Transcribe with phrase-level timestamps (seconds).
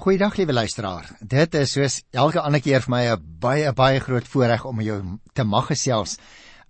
[0.00, 1.10] Goeiedag liewe luisteraar.
[1.20, 5.18] Dit is soos elke ander keer vir my 'n baie baie groot voorreg om jou
[5.34, 6.16] te mag gesels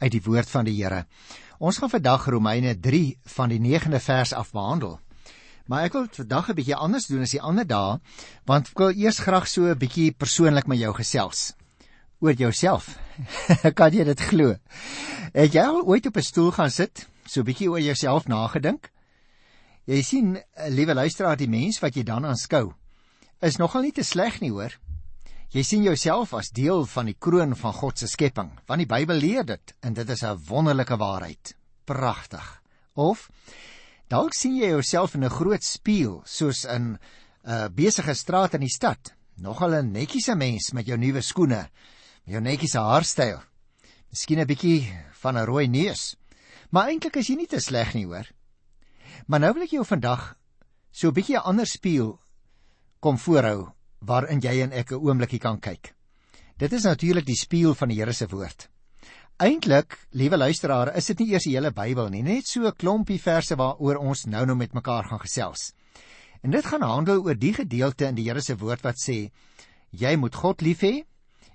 [0.00, 1.06] uit die woord van die Here.
[1.60, 4.98] Ons gaan vandag Romeine 3 van die 9de vers af behandel.
[5.66, 8.00] Maar ek wil vandag 'n bietjie anders doen as die ander dae,
[8.46, 11.54] want ek wil eers graag so 'n bietjie persoonlik met jou gesels
[12.20, 12.98] oor jouself.
[13.78, 14.56] kan jy dit glo?
[15.32, 18.90] Het jy al ooit op 'n stoel gaan sit, so 'n bietjie oor jouself nagedink?
[19.86, 22.74] Jy sien, liewe luisteraar, die mens wat jy dan aanskou,
[23.40, 24.74] is nogal nie te sleg nie, hoor.
[25.50, 29.18] Jy sien jouself as deel van die kroon van God se skepping, want die Bybel
[29.18, 31.56] leer dit en dit is 'n wonderlike waarheid.
[31.84, 32.62] Pragtig.
[32.94, 33.30] Of
[34.08, 36.98] dalk sien jy jouself in 'n groot spieël, soos in 'n
[37.44, 39.12] uh, besige straat in die stad.
[39.36, 41.68] Nogal 'n netjiese mens met jou nuwe skoene,
[42.24, 43.40] met jou netjiese haarstyl.
[44.10, 44.86] Miskien 'n bietjie
[45.22, 46.16] van 'n rooi neus.
[46.70, 48.30] Maar eintlik is jy nie te sleg nie, hoor.
[49.26, 50.36] Maar nou wil ek jou vandag
[50.92, 52.19] so 'n bietjie 'n ander spieël
[53.00, 55.94] kom voorhou waarin jy en ek 'n oombliekie kan kyk.
[56.56, 58.68] Dit is natuurlik die spieël van die Here se woord.
[59.40, 63.18] Eintlik, liewe luisteraar, is dit nie eers die hele Bybel nie, net so 'n klompie
[63.18, 65.72] verse waaroor ons nou nou met mekaar gaan gesels.
[66.42, 69.30] En dit gaan handel oor die gedeelte in die Here se woord wat sê
[69.90, 71.04] jy moet God lief hê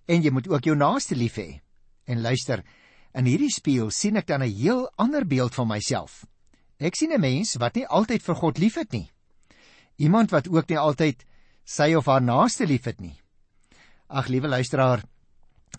[0.07, 1.61] en jy moet ook jou naaste lief hê.
[2.07, 2.63] En luister,
[3.13, 6.25] in hierdie spieël sien ek dan 'n heel ander beeld van myself.
[6.79, 9.11] Ek sien 'n mens wat nie altyd vir God liefhet nie.
[9.97, 11.23] Iemand wat ook nie altyd
[11.65, 13.15] sy of haar naaste liefhet nie.
[14.07, 15.01] Ag liewe luisteraar,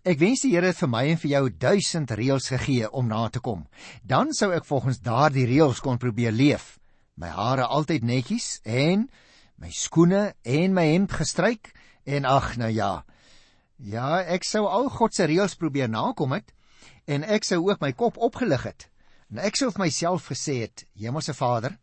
[0.02, 3.28] ek wens die Here het vir my en vir jou duisend reëls gegee om na
[3.30, 3.64] te kom.
[4.02, 6.76] Dan sou ek volgens daardie reëls kon probeer leef.
[7.16, 9.06] My hare altyd netjies en
[9.56, 11.72] my skoene en my hemp gestryk
[12.04, 13.06] en ag nou ja.
[13.78, 16.52] Ja, ek sou al God se reëls probeer nakom het
[17.06, 18.88] en ek sou ook my kop opgelig het.
[19.30, 21.78] En ek sou vir myself gesê het, Hemelse Vader,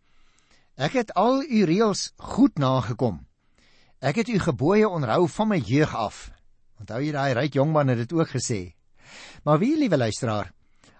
[0.76, 3.24] ek het al u reëls goed nagekom.
[4.04, 6.26] Ek het u gebooie onthou van my jeug af.
[6.84, 8.74] Onthou jy daai ryk jongman het dit ook gesê.
[9.48, 10.50] Maar wie liewe luisteraar,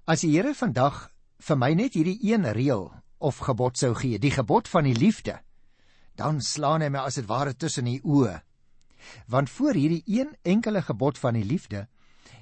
[0.08, 1.10] as die Here vandag
[1.44, 2.86] vir my net hierdie een reël
[3.20, 5.42] of gebod sou gee, die gebod van die liefde,
[6.16, 8.38] dan slaan hy my as dit ware tussen die oë.
[9.28, 11.90] Want voor hierdie een enkele gebod van die liefde,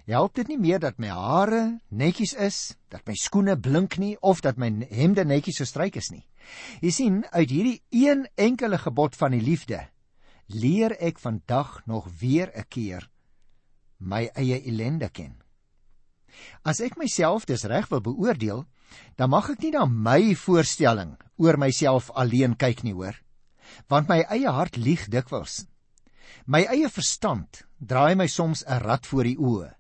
[0.06, 2.60] help dit nie meer dat my hare netjies is,
[2.94, 6.28] dat my skoene blink nie of dat my hemde netjies gestryk is nie.
[6.86, 9.88] Jy sien, uit hierdie een enkele gebod van die liefde
[10.54, 13.10] leer ek vandag nog weer 'n keer
[14.02, 15.36] my eie ellende ken.
[16.66, 18.66] As ek myself dis reg wil beoordeel,
[19.16, 23.16] dan mag ek nie na my voorstelling oor myself alleen kyk nie, hoor.
[23.88, 25.66] Want my eie hart lieg dikwels.
[26.46, 29.76] My eie verstand draai my soms 'n rad voor die oë.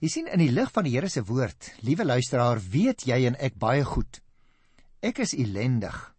[0.00, 3.36] Jy sien in die lig van die Here se woord, liewe luisteraar, weet jy en
[3.36, 4.20] ek baie goed.
[5.00, 6.13] Ek is ellendig.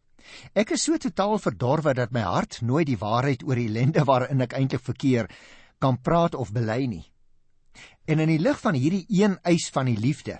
[0.53, 4.41] Ek is so totaal verdorwe dat my hart nooit die waarheid oor die ellende waarin
[4.41, 5.29] ek eintlik verkeer
[5.79, 7.05] kan praat of bely nie.
[8.05, 10.39] En in die lig van hierdie een eis van die liefde,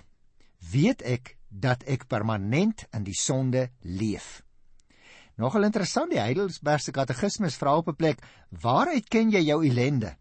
[0.72, 4.42] weet ek dat ek permanent in die sonde leef.
[5.36, 10.16] Nogal interessant die Heidelbergse Katekismes vra op 'n plek: "Waaruit ken jy jou ellende?"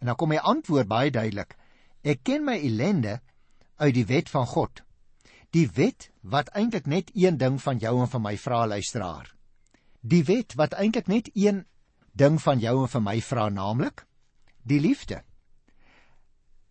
[0.00, 1.56] En dan kom my antwoord baie duidelik:
[2.02, 3.20] "Ek ken my ellende
[3.76, 4.82] uit die wet van God."
[5.50, 9.32] Die wet wat eintlik net een ding van jou en van my vra luisteraar.
[10.00, 11.64] Die wet wat eintlik net een
[12.12, 14.06] ding van jou en van my vra naamlik
[14.62, 15.22] die liefde.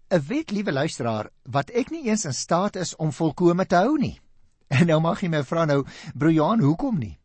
[0.09, 3.97] 'n Wet, liewe luisteraar, wat ek nie eens in staat is om volkome te hou
[3.97, 4.19] nie.
[4.69, 7.19] En nou mag jy my vra nou, broer Johan, hoekom nie?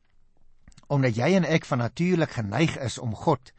[0.89, 3.53] Omdat jy en ek van natuurlik geneig is om God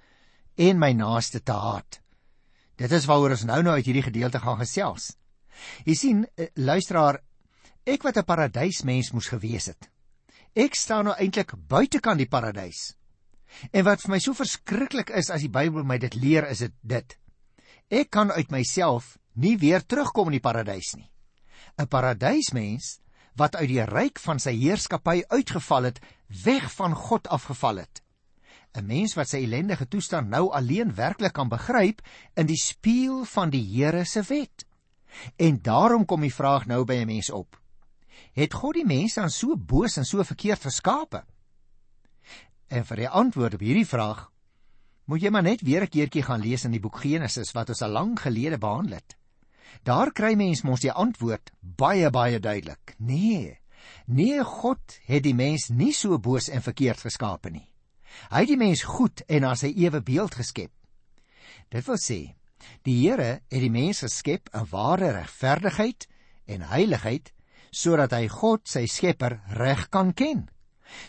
[0.55, 2.01] en my naaste te haat.
[2.75, 5.15] Dit is waaroor ons nou nou uit hierdie gedeelte gaan gesels.
[5.85, 7.21] Jy sien, eh, luisteraar,
[7.85, 9.89] Ek wat 'n paradysmens moes gewees het.
[10.55, 12.95] Ek staan nou eintlik buitekant die paradys.
[13.71, 16.73] En wat vir my so verskriklik is as die Bybel my dit leer, is dit
[16.81, 17.17] dit.
[17.89, 21.11] Ek kan uit myself nie weer terugkom in die paradys nie.
[21.77, 22.99] 'n Paradysmens
[23.35, 25.99] wat uit die ryk van sy heerskappy uitgeval het,
[26.43, 28.01] weg van God afgeval het.
[28.73, 32.01] 'n Mens wat sy ellendige toestand nou alleen werklik kan begryp
[32.35, 34.65] in die spieël van die Here se wet.
[35.37, 37.61] En daarom kom die vraag nou by 'n mens op
[38.33, 41.23] het God die mense aan so boos en so verkeerd geskape?
[42.67, 44.31] En vir die antwoord op hierdie vraag
[45.05, 47.81] moet jy maar net weer 'n keertjie gaan lees in die boek Genesis wat ons
[47.81, 49.17] al lank gelede behandel het.
[49.83, 52.95] Daar kry mens mos die antwoord baie baie duidelik.
[52.97, 53.59] Nee.
[54.05, 57.69] Nee, God het die mens nie so boos en verkeerd geskape nie.
[58.31, 60.71] Hy het die mens goed en na sy ewe beeld geskep.
[61.69, 62.35] Dit wil sê,
[62.83, 66.07] die Here het die mens geskep in ware regverdigheid
[66.45, 67.33] en heiligheid
[67.71, 70.49] sodat hy God sy Skepper reg kan ken.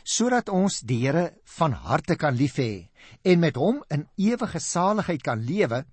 [0.05, 2.89] sodat ons die Here van harte kan lief hê
[3.25, 5.85] en met hom in ewige saligheid kan lewe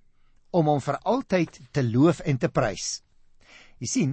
[0.54, 3.02] om hom vir altyd te loof en te prys.
[3.78, 4.12] Jy sien,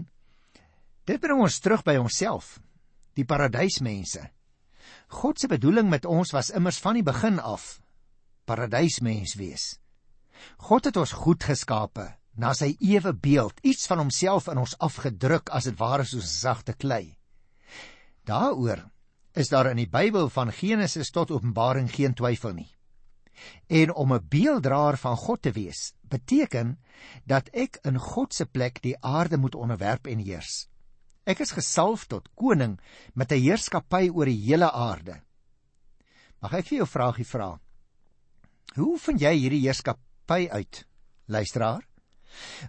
[1.06, 2.60] dit bring ons terug by onsself,
[3.16, 4.24] die paradysmense.
[5.22, 7.80] God se bedoeling met ons was immers van die begin af
[8.50, 9.78] paradysmens wees.
[10.58, 15.50] God het ons goed geskape na sy ewe beeld, iets van homself in ons afgedruk
[15.50, 17.18] as dit ware soos 'n sagte klei.
[18.26, 18.90] Daaroor
[19.34, 22.70] is daar in die Bybel van Genesis tot Openbaring geen twyfel nie.
[23.68, 26.80] En om 'n beelddraer van God te wees, beteken
[27.26, 30.68] dat ek in God se plek die aarde moet onderwerp en heers.
[31.24, 32.80] Ek is gesalf tot koning
[33.14, 35.22] met 'n heerskappy oor die hele aarde.
[36.42, 37.60] Mag ek vir jou 'n vraagie vra?
[38.76, 40.88] Hoe vind jy hierdie heerskappy uit,
[41.28, 41.91] luisteraar?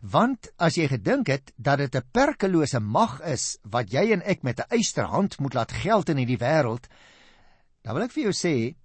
[0.03, 4.43] Want as jy gedink het dat dit 'n perkelose mag is wat jy en ek
[4.43, 6.89] met 'n eysterhand moet laat geld in hierdie wêreld,
[7.83, 8.77] dan wil ek vir jou sê,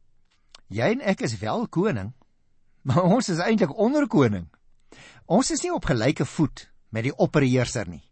[0.67, 2.13] jy en ek is wel koning,
[2.87, 4.47] maar ons is eintlik onderkoning.
[5.25, 8.03] Ons is nie op gelyke voet met die opperheerser nie.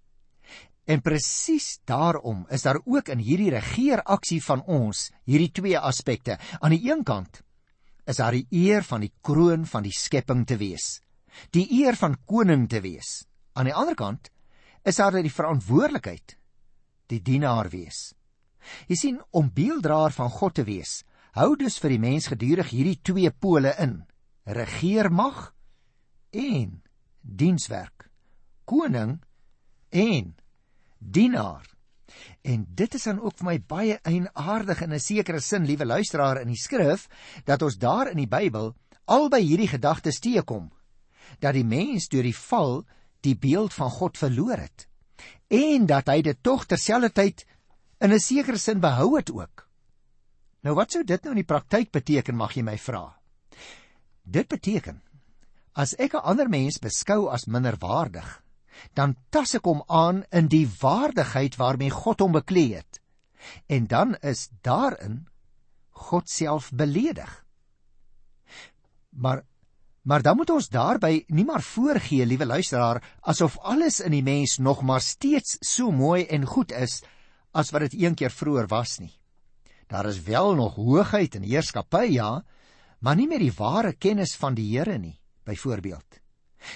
[0.85, 6.37] En presies daarom is daar ook in hierdie regeeraksie van ons hierdie twee aspekte.
[6.59, 7.41] Aan die een kant
[8.05, 11.04] is daar die eer van die kroon van die skepping te wees
[11.55, 13.25] die eer van koning te wees.
[13.53, 14.29] Aan die ander kant
[14.83, 16.37] is daar die verantwoordelikheid
[17.11, 18.13] die dienaar wees.
[18.89, 21.03] Jy sien om beelddraer van God te wees,
[21.37, 23.99] hou dus vir die mens gedurig hierdie twee pole in:
[24.45, 25.51] regeermag
[26.31, 26.81] en
[27.21, 28.09] dienswerk.
[28.65, 29.19] Koning
[29.93, 30.33] en
[30.99, 31.65] dienaar.
[32.41, 36.41] En dit is dan ook vir my baie eienaardig in 'n sekere sin, liewe luisteraar,
[36.41, 37.07] in die skrif
[37.45, 40.71] dat ons daar in die Bybel albei hierdie gedagtes teekom
[41.39, 42.85] dat die mens deur die val
[43.21, 44.87] die beeld van God verloor het
[45.47, 47.45] en dat hy dit tog terselfdertyd
[48.01, 49.67] in 'n sekere sin behou het ook.
[50.63, 53.19] Nou wat sou dit nou in die praktyk beteken mag jy my vra?
[54.23, 55.01] Dit beteken
[55.73, 58.41] as ek 'n ander mens beskou as minderwaardig,
[58.93, 63.01] dan tas ek hom aan in die waardigheid waarmee God hom bekleed het.
[63.67, 65.27] En dan is daarin
[65.89, 67.45] God self beledig.
[69.09, 69.45] Maar
[70.05, 74.57] Maar dan moet ons daarby nie maar voorgee, liewe luisteraar, asof alles in die mens
[74.61, 76.99] nog maar steeds so mooi en goed is
[77.57, 79.13] as wat dit eendag vroeër was nie.
[79.89, 82.43] Daar is wel nog hoogheid en heerskappy, ja,
[82.99, 86.21] maar nie met die ware kennis van die Here nie, byvoorbeeld.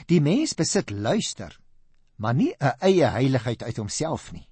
[0.10, 1.60] Die mens besit luister,
[2.16, 4.48] maar nie 'n eie heiligheid uit homself nie.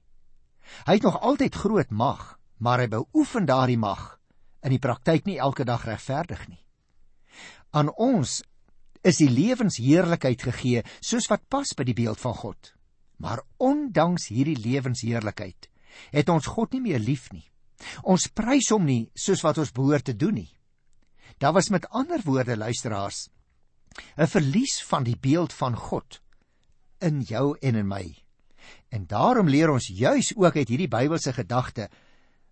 [0.86, 4.20] Hy het nog altyd groot mag, maar hy beoefen daardie mag
[4.62, 6.66] in die praktyk nie elke dag regverdig nie.
[7.72, 8.44] Aan ons
[9.08, 12.74] is die lewensheerlikheid gegee soos wat pas by die beeld van God.
[13.24, 15.70] Maar ondanks hierdie lewensheerlikheid
[16.14, 17.46] het ons God nie meer lief nie.
[18.04, 20.52] Ons prys hom nie soos wat ons behoort te doen nie.
[21.42, 23.30] Daar was met ander woorde luisteraars
[24.18, 26.22] 'n verlies van die beeld van God
[27.00, 28.16] in jou en in my.
[28.90, 31.90] En daarom leer ons juis ook uit hierdie Bybelse gedagte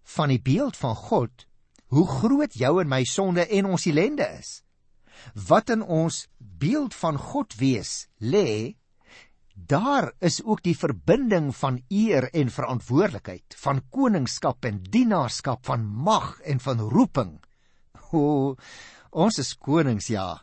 [0.03, 1.45] van die beeld van God
[1.87, 4.64] hoe groot jou en my sonde en ons ellende is
[5.47, 8.75] wat in ons beeld van God wees lê,
[9.55, 16.39] daar is ook die verbinding van eer en verantwoordelikheid, van koningskap en dienaarskap, van mag
[16.43, 17.37] en van roeping.
[18.11, 18.55] O,
[19.11, 20.41] ons is konings ja,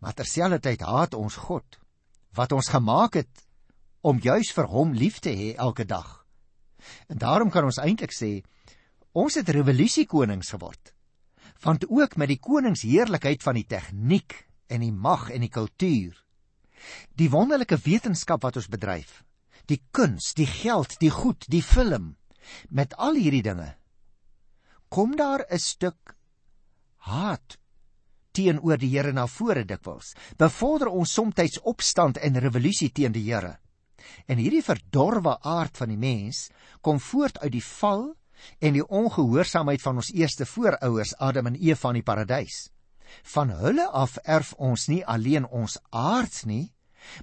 [0.00, 1.78] maar terselfdertyd haat ons God
[2.36, 3.44] wat ons gemaak het
[4.00, 6.24] om juis vir hom lief te hê elke dag.
[7.12, 8.40] En daarom kan ons eintlik sê
[9.12, 10.94] ons het revolusiekonings geword
[11.62, 14.34] want ook met die koningsheerlikheid van die tegniek
[14.66, 16.16] en die mag en die kultuur.
[17.14, 19.22] Die wonderlike wetenskap wat ons bedryf,
[19.70, 22.16] die kuns, die geld, die goed, die film,
[22.68, 23.76] met al hierdie dinge
[24.92, 26.16] kom daar 'n stuk
[27.08, 27.56] haat
[28.32, 30.14] teenoor die Here na vore dikwels.
[30.36, 33.58] Bevorder ons soms opstand en revolusie teen die Here.
[34.26, 36.50] En hierdie verdorwe aard van die mens
[36.80, 38.14] kom voort uit die val
[38.58, 42.68] en die ongehoorsaamheid van ons eerste voorouers Adam en Eva in die paradys.
[43.34, 46.72] Van hulle af erf ons nie alleen ons aards nie,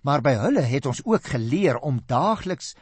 [0.04, 2.76] maar by hulle het ons ook geleer om daagliks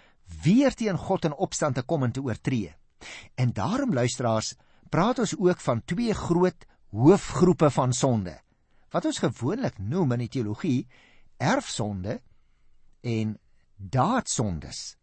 [0.44, 2.74] weer teen God in opstand te kom en te oortree.
[3.36, 4.56] En daarom luisteraars,
[4.89, 8.38] praat ons ook van twee groot hoofgroepe van sonde
[8.94, 10.88] wat ons gewoonlik noem in die teologie
[11.38, 12.22] erfsonde
[13.03, 13.36] en
[13.75, 14.97] daadsondes.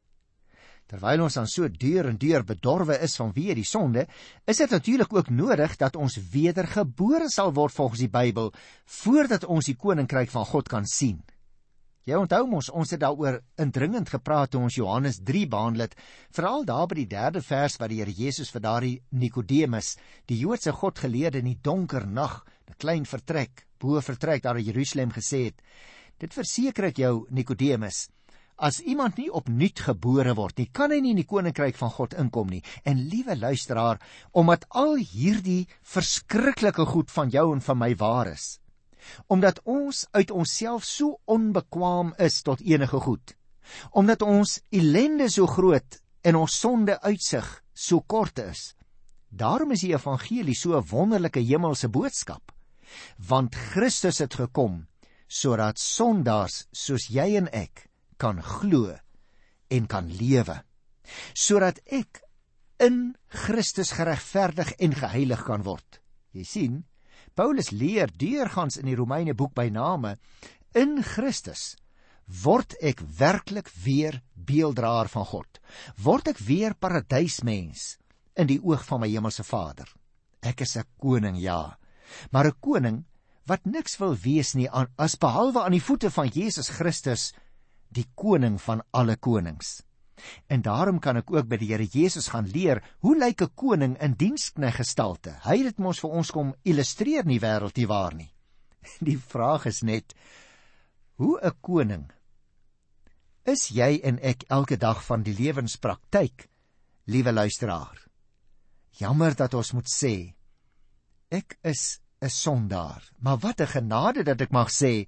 [0.87, 4.07] Terwyl ons dan so deur en deur bedorwe is vanweë die sonde,
[4.47, 8.53] is dit natuurlik ook nodig dat ons wedergebore sal word volgens die Bybel
[9.01, 11.23] voordat ons die koninkryk van God kan sien.
[12.05, 15.95] Jy onthou mos ons het daaroor indringend gepraat toe ons Johannes 3 behandel het,
[16.37, 19.95] veral daar by die 3de vers waar die Here Jesus vir daardie Nikodemus,
[20.29, 25.17] die Joodse godgeleerde in die donker nag, 'n klein vertrek, bo vertrek daar in Jerusalem
[25.17, 25.63] gesê het:
[26.19, 28.09] "Dit verseker ek jou, Nikodemus,
[28.57, 32.15] as iemand nie opnuut gebore word nie, kan hy nie in die koninkryk van God
[32.15, 34.01] inkom nie." En liewe luisteraar,
[34.33, 38.59] omdat al hierdie verskriklike goed van jou en van my waar is,
[39.27, 43.37] omdat ons uit onsself so onbekwaam is tot enige goed
[43.97, 48.73] omdat ons ellende so groot en ons sonde uitsig so kort is
[49.29, 52.53] daarom is die evangelie so 'n wonderlike hemelse boodskap
[53.29, 54.87] want Christus het gekom
[55.29, 57.89] sodat sondaars soos jy en ek
[58.25, 58.89] kan glo
[59.75, 60.59] en kan lewe
[61.37, 62.23] sodat ek
[62.83, 63.15] in
[63.45, 66.01] Christus geregverdig en geheilig kan word
[66.33, 66.83] jy sien
[67.35, 70.17] Paulus leer deurgangs in die Romeine boek by name
[70.75, 71.75] in Christus
[72.27, 75.61] word ek werklik weer beelddraer van God.
[76.01, 77.97] Word ek weer paradysmens
[78.37, 79.89] in die oog van my hemelse Vader.
[80.43, 81.79] Ek is 'n koning, ja,
[82.33, 83.05] maar 'n koning
[83.47, 87.33] wat niks wil wees nie as behalwe aan die voete van Jesus Christus,
[87.95, 89.83] die koning van alle konings.
[90.47, 93.95] En daarom kan ek ook by die Here Jesus gaan leer hoe lyk 'n koning
[94.01, 95.39] in dienskneg gestalte.
[95.43, 98.31] Hy het dit mos vir ons kom illustreer in die wêreld nie waar nie.
[99.01, 100.15] Die vraag is net
[101.17, 102.13] hoe 'n koning
[103.45, 106.49] is jy en ek elke dag van die lewenspraktyk,
[107.05, 107.99] liewe luisteraar.
[108.97, 110.35] Jammer dat ons moet sê
[111.31, 115.07] ek is 'n sondaar, maar wat 'n genade dat ek mag sê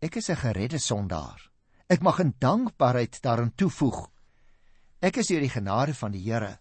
[0.00, 1.51] ek is 'n geredde sondaar.
[1.88, 4.12] Ek mag in dankbaarheid daarin toevoeg
[5.02, 6.60] Ek is deur die genade van die Here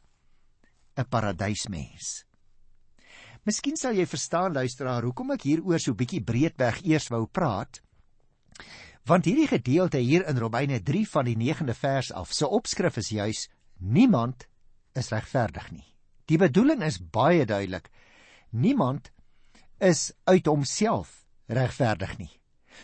[0.97, 2.25] 'n paradysmens.
[3.45, 7.81] Miskien sal jy verstaan luisteraar hoekom ek hieroor so bietjie breedweg eers wou praat.
[9.05, 13.09] Want hierdie gedeelte hier in Romeine 3 van die 9de vers af, se opskrif is
[13.09, 14.47] juis niemand
[14.93, 15.85] is regverdig nie.
[16.25, 17.89] Die bedoeling is baie duidelik.
[18.49, 19.11] Niemand
[19.79, 22.40] is uit homself regverdig nie.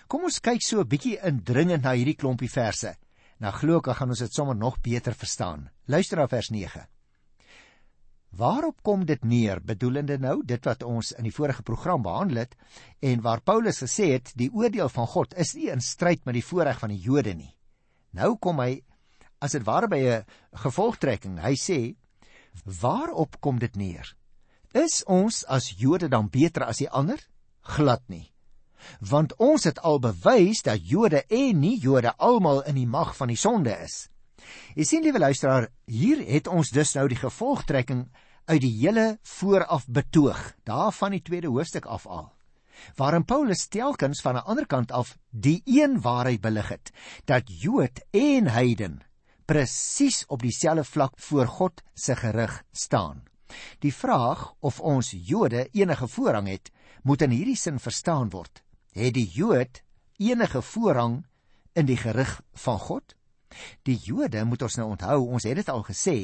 [0.07, 2.95] Kom ons kyk so 'n bietjie indringend na hierdie klompie verse.
[3.39, 5.69] Nou glo ek gaan ons dit sommer nog beter verstaan.
[5.87, 6.87] Luister na vers 9.
[8.37, 9.61] Waarop kom dit neer?
[9.61, 12.55] Bedoelende nou dit wat ons in die vorige program behandel het
[13.01, 16.45] en waar Paulus gesê het die oordeel van God is nie in stryd met die
[16.45, 17.55] voorreg van die Jode nie.
[18.11, 18.83] Nou kom hy
[19.41, 21.39] as dit ware by 'n gevolgtrekking.
[21.39, 21.95] Hy sê
[22.63, 24.15] waarop kom dit neer?
[24.73, 27.17] Is ons as Jode dan beter as die ander?
[27.61, 28.31] Glad nie
[28.99, 33.27] want ons het al bewys dat Jode en nie Jode almal in die mag van
[33.27, 34.07] die sonde is.
[34.77, 38.07] Jy sien liewe luisteraar, hier het ons dus nou die gevolgtrekking
[38.47, 42.29] uit die hele vooraf betoog, daarvan die tweede hoofstuk af al.
[42.95, 46.91] Waarin Paulus telkens van 'n ander kant af die een waarheid belig het
[47.25, 49.01] dat Jood en heiden
[49.45, 53.23] presies op dieselfde vlak voor God se gerig staan.
[53.79, 56.71] Die vraag of ons Jode enige voorrang het,
[57.03, 58.63] moet in hierdie sin verstaan word
[58.97, 59.81] het die Jood
[60.17, 61.21] enige voorrang
[61.77, 63.13] in die gerig van God?
[63.87, 66.17] Die Jode, moet ons nou onthou, ons het dit al gesê,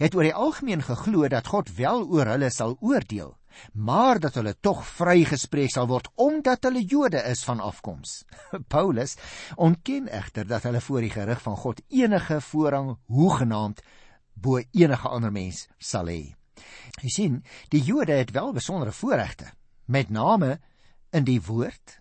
[0.00, 3.34] het oor die algemeen geglo dat God wel oor hulle sal oordeel,
[3.72, 8.22] maar dat hulle tog vrygespreek sal word omdat hulle Jode is van afkoms.
[8.74, 9.16] Paulus
[9.54, 13.84] ontken egter dat hulle voor die gerig van God enige voorrang hoegenaamd
[14.34, 16.34] bo enige ander mens sal hê.
[17.02, 19.52] Jy sien, die Jode het wel besondere voorregte,
[19.86, 20.58] met name
[21.14, 22.00] in die woord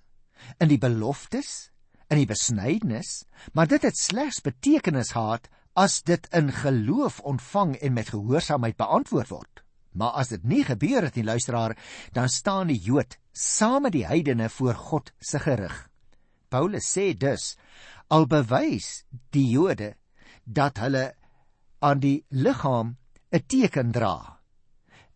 [0.59, 1.71] in die beloftes,
[2.09, 3.23] in die besnydenis,
[3.53, 9.31] maar dit het slegs betekenis gehad as dit in geloof ontvang en met gehoorsaamheid beantwoord
[9.33, 9.63] word.
[9.93, 11.77] Maar as dit nie gebeur het nie, luisteraar,
[12.13, 15.75] dan staan die Jood saam met die heidene voor God se gerig.
[16.49, 17.55] Paulus sê dus
[18.13, 19.95] al bewys die Jode
[20.43, 21.13] dat hulle
[21.81, 22.97] aan die liggaam
[23.33, 24.39] 'n teken dra,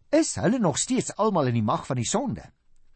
[0.09, 2.45] is hulle nog steeds almal in die mag van die sonde.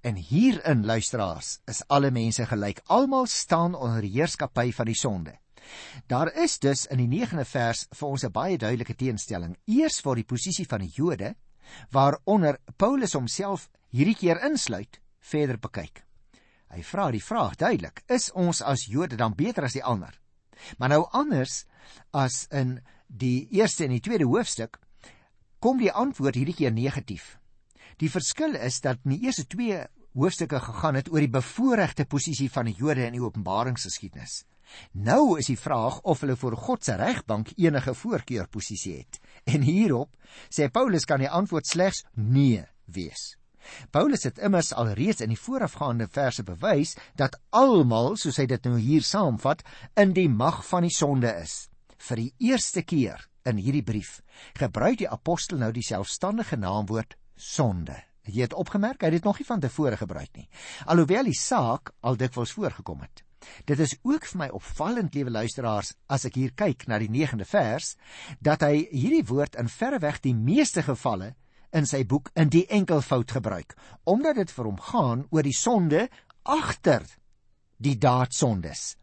[0.02, 2.80] En hierin luisteraars is alle mense gelyk.
[2.86, 5.36] Almal staan onder die heerskappy van die sonde.
[6.10, 9.58] Daar is dus in die 9de vers vir ons 'n baie duidelike teenstelling.
[9.66, 11.36] Eers vir die posisie van die Jode
[11.92, 16.04] waaronder Paulus homself hierdie keer insluit, verder bekyk.
[16.70, 20.20] Hy vra die vraag duidelik: Is ons as Jode dan beter as die ander?
[20.78, 21.66] Maar nou anders
[22.12, 24.80] as in die eerste en die tweede hoofstuk
[25.60, 27.41] kom die antwoord hierdie keer negatief.
[28.02, 29.82] Die verskil is dat in die eerste 2
[30.18, 34.42] hoofstukke gegaan het oor die bevoordeelde posisie van die Jode in die Openbaringsgeskiedenis.
[34.98, 39.20] Nou is die vraag of hulle voor God se regbank enige voorkeurposisie het.
[39.46, 40.16] En hierop
[40.50, 43.36] sê Paulus kan die antwoord slegs nee wees.
[43.94, 48.80] Paulus het immers alreeds in die voorafgaande verse bewys dat almal, soos hy dit nou
[48.82, 49.62] hier saamvat,
[49.94, 51.68] in die mag van die sonde is.
[52.02, 54.20] Vir die eerste keer in hierdie brief
[54.58, 57.98] gebruik die apostel nou die selfstandige naamwoord sonde.
[58.30, 60.48] Jy het opgemerk, hy het dit nog nie van tevore gebruik nie.
[60.86, 63.24] Alhoewel die saak al dikwels voorgekom het.
[63.66, 67.48] Dit is ook vir my opvallend, liewe luisteraars, as ek hier kyk na die 9de
[67.50, 67.96] vers,
[68.40, 71.34] dat hy hierdie woord in verreweg die meeste gevalle
[71.74, 73.74] in sy boek in die enkelvoud gebruik,
[74.06, 76.08] omdat dit vir hom gaan oor die sonde
[76.44, 77.08] agter
[77.82, 78.96] die daadsondes.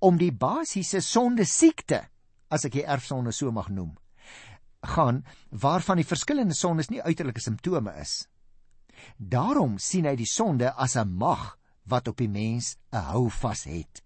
[0.00, 2.04] Om die basiese sonde siekte,
[2.48, 3.92] as ek die erfsonde so mag noem,
[4.86, 8.28] gaan waarvan die verskillende sondes nie uiterlike simptome is.
[9.16, 14.02] Daarom sien hy die sonde as 'n mag wat op die mens 'n houvas het.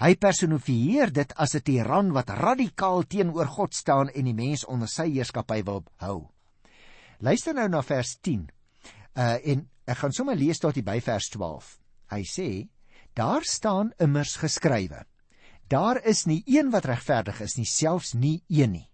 [0.00, 4.88] Hy personifieer dit as 'n tiran wat radikaal teenoor God staan en die mens onder
[4.88, 6.30] sy heerskappy wil hou.
[7.18, 8.48] Luister nou na vers 10.
[9.16, 11.78] Uh en ek gaan sommer lees tot by vers 12.
[12.10, 12.68] Hy sê:
[13.14, 15.04] Daar staan immers geskrywe:
[15.68, 18.88] Daar is nie een wat regverdig is nie, selfs nie een nie.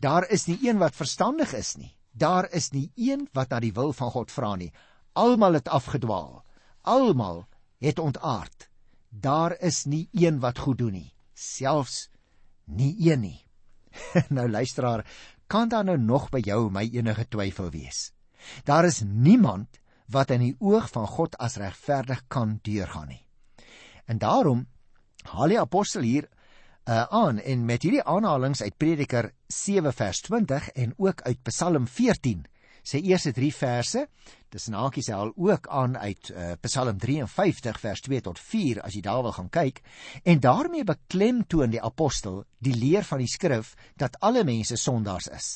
[0.00, 1.96] Daar is nie een wat verstandig is nie.
[2.12, 4.72] Daar is nie een wat na die wil van God vra nie.
[5.12, 6.44] Almal het afgedwaal.
[6.82, 7.46] Almal
[7.78, 8.68] het ontaard.
[9.08, 12.08] Daar is nie een wat goed doen nie, selfs
[12.64, 13.40] nie een nie.
[14.36, 15.04] nou luisteraar,
[15.46, 18.12] kan daar nou nog by jou my enige twyfel wees?
[18.64, 23.24] Daar is niemand wat in die oog van God as regverdig kan deurgaan nie.
[24.08, 24.66] En daarom
[25.28, 26.28] haal die apostel hier
[26.84, 31.86] uh, aan en met hierdie aanhalinge uit Prediker 7 vers 20 en ook uit Psalm
[31.86, 32.46] 14
[32.82, 34.06] sy eerste 3 verse
[34.52, 38.96] dis nakies hy al ook aan uit uh, Psalm 53 vers 2 tot 4 as
[38.96, 39.80] jy daar wil gaan kyk.
[40.28, 45.48] En daarmee beklemtoon die apostel die leer van die skrif dat alle mense sondaars is.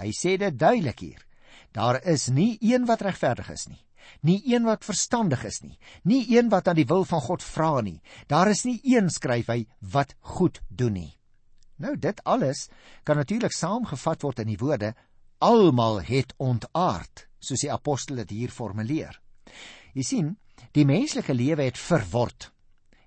[0.00, 1.22] Hy sê dit duidelik hier
[1.72, 3.80] daar is nie een wat regverdig is nie
[4.20, 7.80] nie een wat verstandig is nie, nie een wat aan die wil van God vra
[7.80, 8.00] nie.
[8.26, 11.12] Daar is nie een skryf hy wat goed doen nie.
[11.82, 12.68] Nou dit alles
[13.04, 14.94] kan natuurlik saamgevat word in die woorde
[15.42, 19.18] almal het ontaard, soos die apostel dit hier formuleer.
[19.92, 20.28] Jy sien,
[20.72, 22.52] die menslike lewe het verword,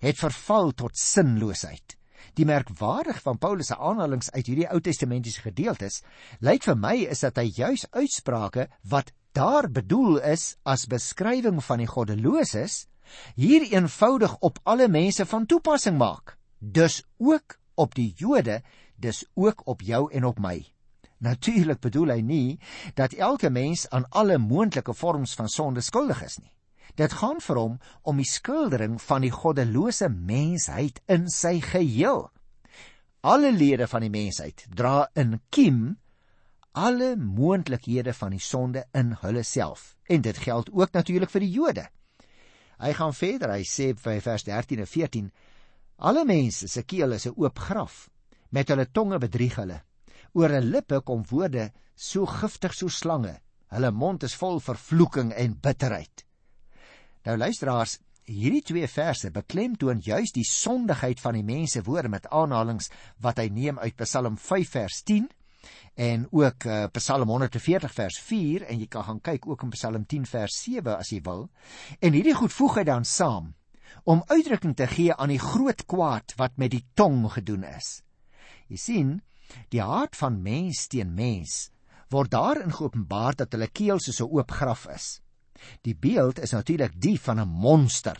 [0.03, 1.95] het verval tot sinloosheid.
[2.35, 6.01] Die merkwaardig van Paulus se aanhalinge uit hierdie Ou Testamentiese gedeeltes
[6.43, 11.81] lyk vir my is dat hy juis uitsprake wat daar bedoel is as beskrywing van
[11.83, 12.85] die goddeloses
[13.35, 16.37] hier eenvoudig op alle mense van toepassing maak.
[16.59, 18.61] Dus ook op die Jode,
[18.95, 20.63] dis ook op jou en op my.
[21.17, 22.59] Natuurlik bedoel hy nie
[22.95, 26.51] dat elke mens aan alle moontlike vorms van sonde skuldig is nie.
[26.95, 32.29] Dit gaan vir hom om die skuldering van die goddelose mensheid in sy geheel.
[33.25, 35.97] Alle lede van die mensheid dra in kiem
[36.75, 39.95] alle moontlikhede van die sonde in hulle self.
[40.11, 41.85] En dit geld ook natuurlik vir die Jode.
[42.83, 45.29] Hy gaan verder, hy sê by vers 13 en 14:
[46.03, 48.09] Alle mense se keel is 'n oop graf.
[48.49, 49.81] Met hulle tonge bedrieg hulle.
[50.33, 53.39] Oor hulle lippe kom woorde so giftig so slange.
[53.67, 56.25] Hulle mond is vol vervloeking en bitterheid.
[57.23, 62.89] Nou luisteraars, hierdie twee verse beklemtoon juis die sondigheid van die mense woorde met aanhalinge
[63.21, 65.29] wat hy neem uit Psalm 5 vers 10
[65.95, 70.05] en ook uh, Psalm 140 vers 4 en jy kan gaan kyk ook in Psalm
[70.05, 71.49] 10 vers 7 as jy wil.
[71.99, 73.53] En hierdie goed voeg hy dan saam
[74.03, 78.01] om uitdrukking te gee aan die groot kwaad wat met die tong gedoen is.
[78.67, 79.09] Jy sien,
[79.73, 81.69] die hart van mens teen mens
[82.13, 85.21] word daarin geopenbaar dat hulle keel soos 'n oop graf is.
[85.81, 88.17] Die beeld is natuurlik die van 'n monster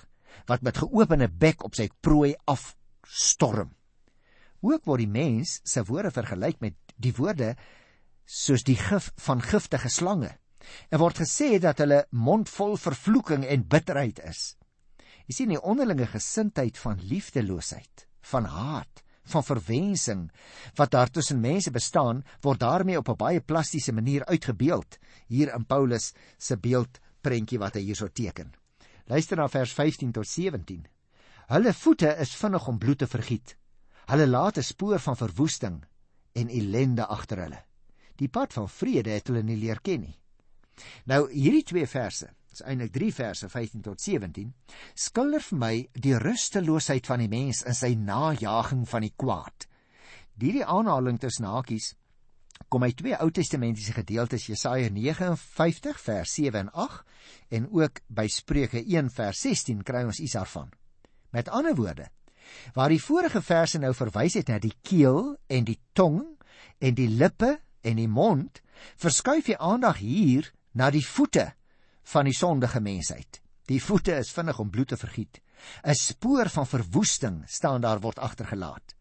[0.47, 3.75] wat met geopende bek op sy prooi afstorm.
[4.62, 7.55] Ook word die mens se woorde vergelyk met die woorde
[8.25, 10.31] soos die gif van giftige slange.
[10.89, 14.55] En word gesê dat hulle mond vol vervloeking en bitterheid is.
[15.29, 20.27] Jy sien die onderlinge gesindheid van liefdeloosheid, van haat, van verwensing
[20.77, 25.65] wat daar tussen mense bestaan, word daarmee op 'n baie plastiese manier uitgebeeld hier in
[25.65, 28.53] Paulus se beeldprentjie wat hy hierso teken.
[29.05, 30.86] Luister na vers 15 tot 17.
[31.47, 33.58] Hulle voete is vinnig om bloed te vergiet.
[34.05, 35.84] Hulle laat 'n spoor van verwoesting
[36.35, 37.61] en ellende agter hulle.
[38.19, 40.15] Die pad van vrede het hulle nie leer ken nie.
[41.07, 44.51] Nou hierdie twee verse, dis eintlik 3 verse 15 tot 17,
[44.95, 49.67] skilder vir my die rusteloosheid van die mens in sy najaging van die kwaad.
[50.35, 51.93] Hierdie aanhaling tussen hakies
[52.71, 58.27] kom uit twee Ou Testamentiese gedeeltes Jesaja 59 vers 7 en 8 en ook by
[58.31, 60.71] Spreuke 1 vers 16 kry ons iets daarvan.
[61.35, 62.07] Met ander woorde,
[62.73, 66.21] Waar die vorige verse nou verwys het na die keel en die tong
[66.79, 68.62] en die lippe en die mond,
[68.97, 71.53] verskuif die aandag hier na die voete
[72.12, 73.41] van die sondige mensheid.
[73.65, 75.41] Die voete is vinnig om bloed te vergiet.
[75.84, 78.95] 'n Spoor van verwoesting staan daar word agtergelaat.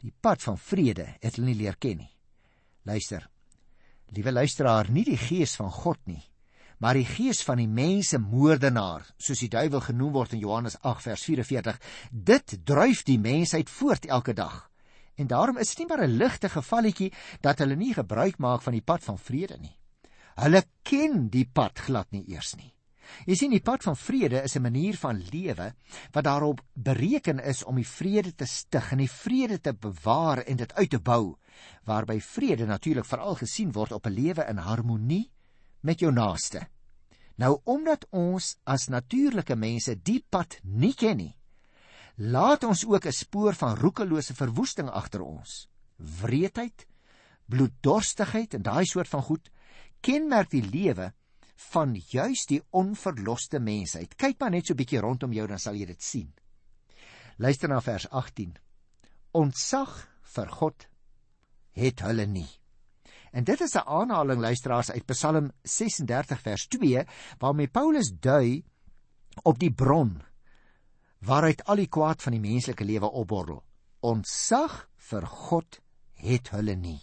[0.00, 2.16] Die pad van vrede het hulle nie leer ken nie.
[2.82, 3.28] Luister.
[4.10, 6.22] Liewe luisteraar, nie die gees van God nie,
[6.80, 11.04] maar die gees van die mense moordenaar, soos die duiwel genoem word in Johannes 8
[11.10, 11.78] vers 44.
[12.10, 14.64] Dit dryf die mensheid voort elke dag.
[15.20, 18.72] En daarom is dit nie maar 'n ligte gevalletjie dat hulle nie gebruik maak van
[18.72, 19.76] die pad van vrede nie.
[20.34, 22.72] Hulle ken die pad glad nie eers nie.
[23.26, 25.74] Jy sien die pad van vrede is 'n manier van lewe
[26.12, 30.56] wat daarop bereken is om die vrede te stig en die vrede te bewaar en
[30.56, 31.36] dit uit te bou,
[31.84, 35.30] waarby vrede natuurlik veral gesien word op 'n lewe in harmonie
[35.80, 36.66] met jou naaste.
[37.40, 41.36] Nou omdat ons as natuurlike mense die pad nie ken nie,
[42.16, 45.68] laat ons ook 'n spoor van roekelose verwoesting agter ons.
[45.96, 46.86] Wreedheid,
[47.48, 49.50] bloeddorstigheid en daai soort van goed
[50.00, 51.12] kenmerk die lewe
[51.72, 54.16] van juis die onverloste mensheid.
[54.16, 56.32] Kyk maar net so 'n bietjie rondom jou dan sal jy dit sien.
[57.36, 58.56] Luister na vers 18.
[59.32, 60.86] Ontsag vir God
[61.72, 62.59] het hulle nie.
[63.30, 67.04] En dit is 'n aanhaling luisteraars uit Psalm 36 vers 2
[67.38, 68.64] waarmee Paulus dui
[69.42, 70.22] op die bron
[71.18, 73.64] waaruit al die kwaad van die menslike lewe opborrel.
[74.00, 75.80] Ontsag vir God
[76.14, 77.00] het hulle nie.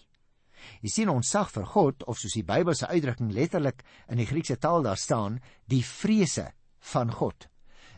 [0.81, 4.57] Jy sien ons sag vir God of soos die Bybelse uitdrukking letterlik in die Griekse
[4.57, 7.47] taal daar staan, die vrese van God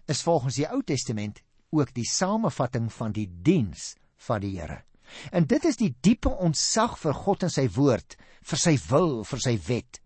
[0.09, 4.83] is volgens die Ou Testament ook die samevatting van die diens van die Here.
[5.31, 9.43] En dit is die diepe ontsag vir God en sy woord, vir sy wil, vir
[9.43, 10.01] sy wet.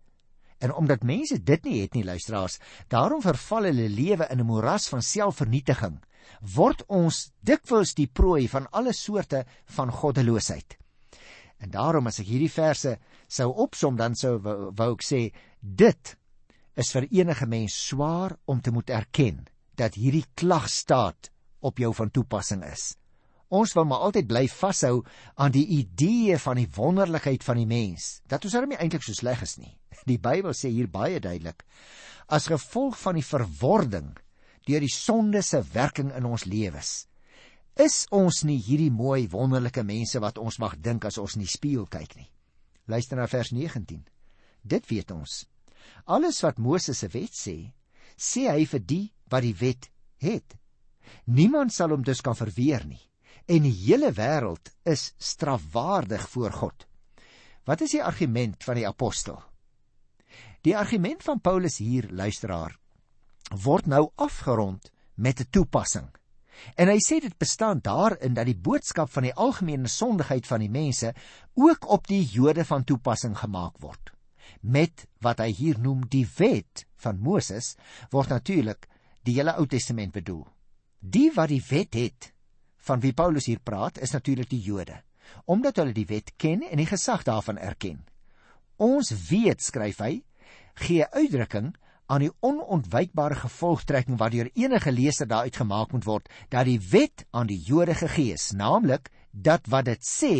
[0.64, 4.88] En omdat mense dit nie het nie, luisteraars, daarom verval hulle lewe in 'n moeras
[4.88, 6.00] van selfvernietiging,
[6.54, 9.44] word ons dikwels die prooi van alle soorte
[9.76, 10.78] van goddeloosheid.
[11.58, 16.16] En daarom as ek hierdie verse sou opsom dan sou wou, wou ek sê dit
[16.76, 19.44] is vir enige mens swaar om te moet erken
[19.78, 22.96] dat hierdie klagstaat op jou van toepassing is.
[23.48, 25.02] Ons wil maar altyd bly vashou
[25.36, 28.20] aan die idee van die wonderlikheid van die mens.
[28.26, 29.74] Dat ons daarmee eintlik so sleg is nie.
[30.10, 31.64] Die Bybel sê hier baie duidelik
[32.32, 34.14] as gevolg van die verwording
[34.64, 37.04] deur die sonde se werking in ons lewens
[37.74, 41.50] Is ons nie hierdie mooi wonderlike mense wat ons mag dink as ons in die
[41.50, 42.28] spieël kyk nie?
[42.86, 44.04] Luister na vers 19.
[44.62, 45.40] Dit weet ons.
[46.06, 47.56] Alles wat Moses se wet sê,
[48.14, 49.90] sê hy vir die wat die wet
[50.22, 50.54] het.
[51.26, 53.02] Niemand sal hom dus kan verweer nie
[53.46, 56.86] en die hele wêreld is strafwaardig voor God.
[57.64, 59.40] Wat is die argument van die apostel?
[60.64, 62.76] Die argument van Paulus hier, luisteraar,
[63.64, 66.08] word nou afgerond met 'n toepassing.
[66.74, 70.70] En hy sê dit bestaan daarin dat die boodskap van die algemene sondigheid van die
[70.70, 71.14] mense
[71.54, 74.12] ook op die Jode van toepassing gemaak word.
[74.60, 77.76] Met wat hy hier noem die wet van Moses
[78.10, 78.88] word natuurlik
[79.22, 80.46] die hele Ou Testament bedoel.
[81.00, 82.33] Die wat die wet het
[82.84, 85.00] van wie Paulus hier praat is natuurlik die Jode,
[85.44, 88.04] omdat hulle die wet ken en die gesag daarvan erken.
[88.76, 90.12] Ons weet, skryf hy,
[90.84, 91.72] gee uitdrukking
[92.12, 97.24] aan die onontwykbare gevolgtrekking wat deur enige leser daaruit gemaak moet word dat die wet
[97.32, 100.34] aan die Jode gegee is, naamlik dat wat dit sê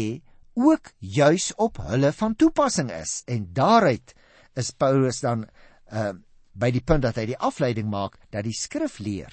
[0.54, 3.22] ook juis op hulle van toepassing is.
[3.26, 4.14] En daaruit
[4.54, 5.48] is Paulus dan
[5.92, 6.12] uh
[6.54, 9.32] by die punt dat hy die afleiding maak dat die skrif leer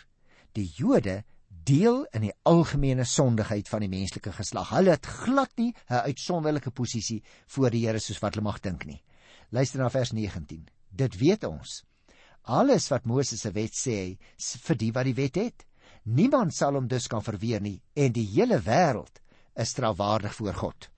[0.58, 1.19] die Jode
[1.63, 4.71] deel in die algemene sondigheid van die menslike geslag.
[4.76, 8.86] Hulle het glad nie 'n uitsonderlike posisie voor die Here soos wat hulle mag dink
[8.86, 9.04] nie.
[9.50, 10.67] Luister na vers 19.
[10.89, 11.84] Dit weet ons
[12.43, 15.65] alles wat Moses se wet sê vir die wat die wet het.
[16.04, 19.21] Niemand sal hom dus kan verweer nie en die hele wêreld
[19.56, 20.89] is strafwaardig voor God.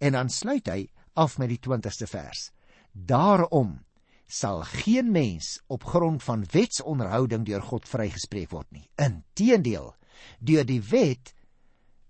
[0.00, 2.50] En dan sluit hy af met die 20ste vers.
[2.92, 3.80] Daarom
[4.28, 8.84] sal geen mens op grond van wetsonderhouding deur God vrygespreek word nie.
[9.00, 9.94] Inteendeel,
[10.38, 11.32] deur die wet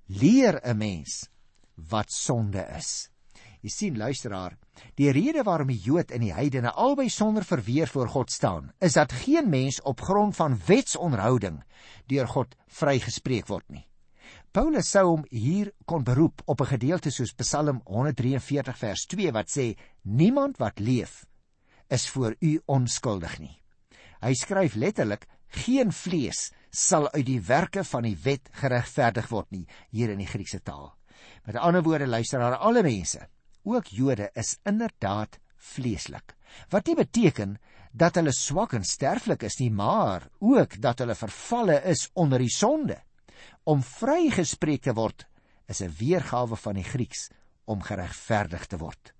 [0.06, 1.28] leer 'n mens
[1.74, 3.10] wat sonde is.
[3.62, 4.56] Jy sien luisteraar,
[4.94, 8.92] die rede waarom die Jood en die heidene albei sonder verweer voor God staan, is
[8.92, 11.62] dat geen mens op grond van wetsonderhouding
[12.06, 13.86] deur God vrygespreek word nie.
[14.50, 19.48] Paulus sou hom hier kon beroep op 'n gedeelte soos Psalm 143 vers 2 wat
[19.50, 21.26] sê: Niemand wat leef
[21.88, 23.54] is voor u onskuldig nie.
[24.20, 29.66] Hy skryf letterlik: Geen vlees sal uit die werke van die wet geregverdig word nie
[29.90, 30.92] hier in die Griekse taal.
[31.46, 33.28] Met ander woorde luister daar alle mense
[33.68, 36.34] ook Jode is inderdaad vleeslik.
[36.70, 37.58] Wat nie beteken
[37.92, 42.52] dat hulle swak en sterflik is nie, maar ook dat hulle vervalle is onder die
[42.52, 42.96] sonde.
[43.64, 45.26] Om vrygespreek te word
[45.68, 47.28] is 'n weergawe van die Grieks
[47.64, 49.12] om geregverdig te word.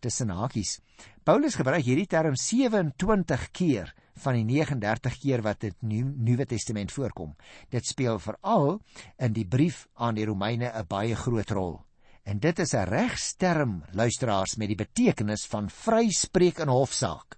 [0.00, 0.80] Tussen hakies.
[1.24, 6.46] Paulus gebruik hierdie term 27 keer van die 39 keer wat dit in die Nuwe
[6.46, 7.34] Testament voorkom.
[7.70, 8.80] Dit speel veral
[9.18, 11.80] in die brief aan die Romeine 'n baie groot rol.
[12.24, 17.36] En dit is 'n regsterm luisteraars met die betekenis van vryspreek in hofsaak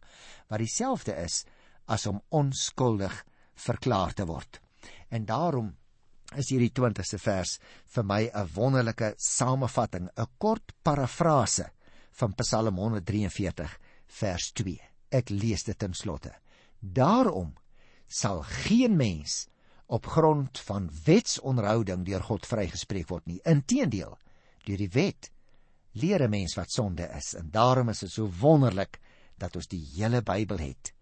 [0.48, 1.44] wat dieselfde is
[1.86, 4.60] as om onskuldig verklaar te word.
[5.08, 5.74] En daarom
[6.36, 7.58] is hierdie 20ste vers
[7.94, 11.70] vir my 'n wonderlike samevatting, 'n kort parafrase
[12.14, 13.78] van Psalm 143
[14.20, 14.80] vers 2.
[15.10, 16.32] Ek lees dit ten slotte.
[16.80, 17.54] Daarom
[18.06, 19.46] sal geen mens
[19.86, 23.40] op grond van wetsonhouding deur God vrygespreek word nie.
[23.44, 24.16] Inteendeel,
[24.64, 25.30] deur die wet
[25.94, 28.98] leer 'n mens wat sonde is en daarom is dit so wonderlik
[29.38, 30.92] dat ons die hele Bybel het.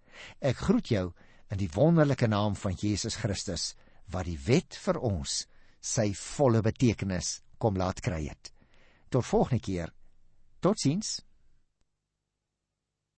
[0.40, 1.12] Ek groet jou
[1.50, 3.74] in die wonderlike naam van Jesus Christus
[4.06, 5.46] wat die wet vir ons
[5.80, 8.52] sy volle betekenis kom laat kry het.
[9.08, 9.92] Tot volgende keer.
[10.62, 11.16] Tot ziens!